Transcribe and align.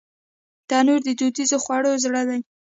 تنور 0.69 0.99
د 1.05 1.09
دودیزو 1.19 1.57
خوړو 1.63 1.91
زړه 2.03 2.21
دی 2.29 2.39